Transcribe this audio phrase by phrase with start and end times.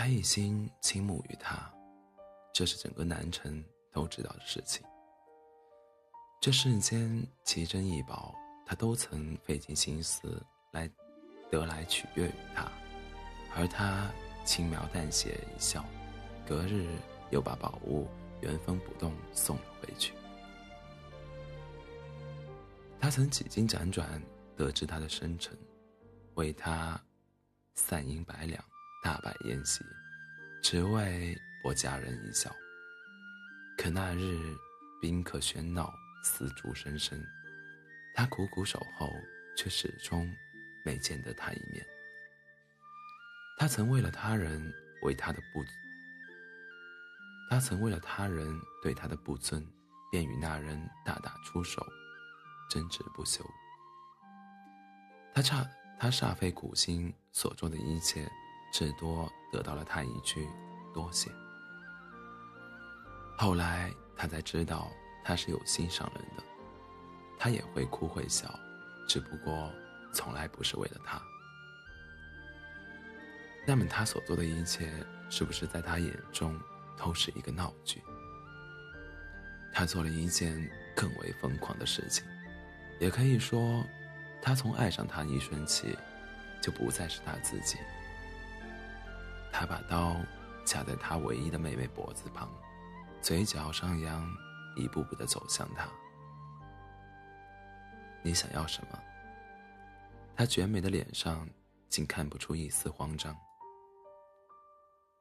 [0.00, 1.68] 他一心倾慕于她，
[2.54, 4.86] 这是整个南城都知道的事情。
[6.40, 8.32] 这世间奇珍异宝，
[8.64, 10.40] 他都曾费尽心思
[10.70, 10.88] 来
[11.50, 12.70] 得来取悦于他，
[13.56, 14.08] 而他
[14.44, 15.84] 轻描淡写一笑，
[16.46, 16.86] 隔日
[17.32, 18.06] 又把宝物
[18.40, 20.12] 原封不动送了回去。
[23.00, 24.22] 他曾几经辗转
[24.56, 25.58] 得知他的生辰，
[26.34, 27.02] 为他
[27.74, 28.62] 散银百两，
[29.02, 29.84] 大摆宴席，
[30.62, 32.54] 只为博佳人一笑。
[33.76, 34.56] 可那日
[35.00, 35.92] 宾客喧闹。
[36.20, 37.24] 丝竹声声，
[38.12, 39.08] 他苦苦守候，
[39.56, 40.30] 却始终
[40.84, 41.86] 没见得他一面。
[43.56, 44.60] 他曾为了他人
[45.02, 45.64] 为他的不，
[47.48, 49.64] 他曾为了他人对他的不尊，
[50.10, 51.86] 便与那人大打出手，
[52.68, 53.48] 争执不休。
[55.32, 55.64] 他差
[56.00, 58.28] 他煞费苦心所做的一切，
[58.72, 60.48] 至多得到了他一句
[60.94, 61.30] 多谢。
[63.36, 64.90] 后来他才知道。
[65.24, 66.42] 他是有心上人的，
[67.38, 68.48] 他也会哭会笑，
[69.06, 69.70] 只不过
[70.10, 71.20] 从来不是为了他。
[73.66, 74.90] 那么他所做的一切，
[75.28, 76.58] 是不是在他眼中
[76.96, 78.02] 都是一个闹剧？
[79.70, 82.24] 他做了一件更为疯狂的事情，
[82.98, 83.84] 也可以说，
[84.40, 85.94] 他从爱上他一瞬起，
[86.62, 87.76] 就不再是他自己。
[89.52, 90.16] 他把刀
[90.64, 92.48] 架在他唯一的妹妹脖子旁，
[93.20, 94.28] 嘴角上扬。
[94.76, 95.88] 一步步的走向他。
[98.22, 98.98] 你想要什么？
[100.36, 101.48] 他绝美的脸上
[101.88, 103.36] 竟看不出一丝慌张。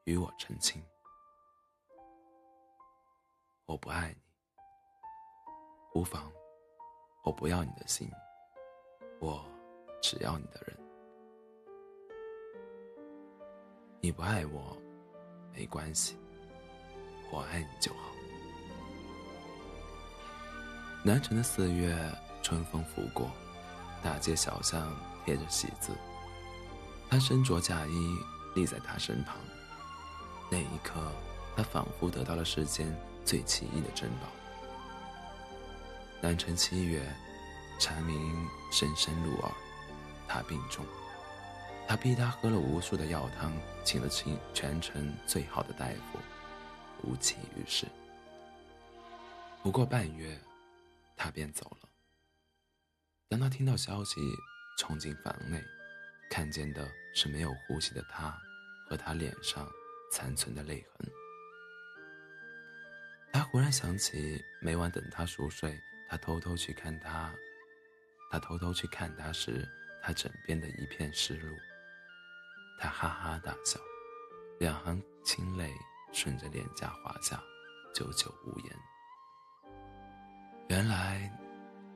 [0.03, 0.79] 与我成亲。
[3.65, 4.21] 我不爱你。
[5.99, 6.31] 无妨，
[7.23, 8.07] 我不要你的心，
[9.19, 9.43] 我
[10.03, 10.86] 只要你的人。
[13.99, 14.77] 你不爱我，
[15.53, 16.15] 没关系，
[17.31, 17.99] 我爱你就好。
[21.03, 21.97] 南城的四月，
[22.43, 23.31] 春风拂过，
[24.03, 25.93] 大街小巷贴着喜字。
[27.09, 28.17] 他身着嫁衣，
[28.53, 29.35] 立在他身旁。
[30.51, 31.11] 那一刻，
[31.55, 34.27] 他仿佛得到了世间最奇异的珍宝。
[36.21, 37.01] 南城七月，
[37.79, 39.51] 蝉鸣声声入耳。
[40.27, 40.85] 他病重，
[41.87, 43.53] 他逼他喝了无数的药汤，
[43.83, 46.19] 请了全全城最好的大夫，
[47.03, 47.87] 无济于事。
[49.63, 50.37] 不过半月。
[51.19, 51.89] 他便走了。
[53.27, 54.21] 当他听到消息，
[54.77, 55.59] 冲进房内，
[56.29, 58.39] 看见的是没有呼吸的他
[58.87, 59.67] 和他脸上
[60.11, 61.09] 残存的泪痕。
[63.33, 65.75] 他忽然想起每晚等他熟睡，
[66.07, 67.33] 他偷偷去看他，
[68.29, 69.67] 他偷偷去看他时，
[70.03, 71.51] 他枕边的一片湿漉。
[72.79, 73.79] 他哈哈大笑，
[74.59, 75.73] 两行清泪
[76.13, 77.41] 顺着脸颊滑下，
[77.93, 78.75] 久久无言。
[80.67, 81.31] 原来，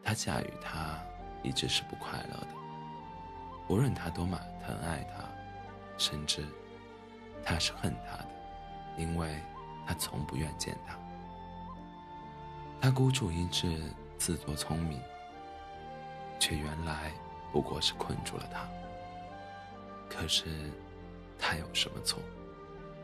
[0.04, 1.00] 他嫁与他
[1.44, 2.48] 一直是不快乐的。
[3.70, 5.24] 无论他多么疼爱他，
[5.98, 6.44] 甚至
[7.46, 8.28] 他是恨他的，
[8.98, 9.40] 因为
[9.86, 10.98] 他从不愿见他。
[12.82, 15.00] 他孤注一掷，自作聪明，
[16.40, 17.12] 却原来
[17.52, 18.68] 不过是困住了他。
[20.12, 20.46] 可是，
[21.40, 22.22] 他有什么错？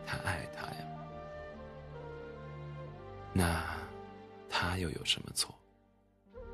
[0.06, 0.85] 他爱他呀。
[3.34, 3.63] 那
[4.50, 5.56] 他又有什么错？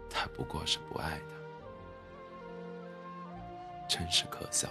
[0.10, 1.36] 他不过是不爱他，
[3.88, 4.70] 真是可笑。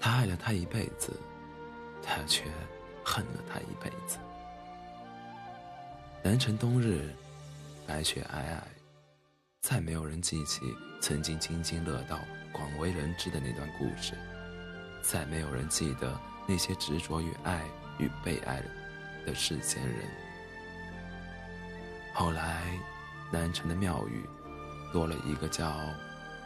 [0.00, 1.12] 他爱了他一辈子，
[2.02, 2.44] 他却
[3.04, 4.18] 恨了他一辈子。
[6.22, 7.14] 南城冬日，
[7.86, 8.60] 白雪皑皑，
[9.68, 12.20] 再没有人记起曾经津津乐道、
[12.52, 14.14] 广为人知的那段故事，
[15.02, 16.16] 再没有人记得
[16.46, 17.64] 那些执着于爱
[17.98, 18.62] 与被爱
[19.26, 20.08] 的世间人。
[22.14, 22.62] 后来。
[23.28, 24.24] 南城的庙宇，
[24.92, 25.66] 多了一个叫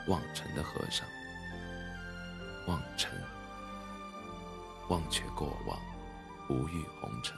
[0.06, 1.06] 望尘的和尚。
[2.66, 3.12] 望尘，
[4.88, 5.78] 忘却过往，
[6.48, 7.36] 不遇红尘。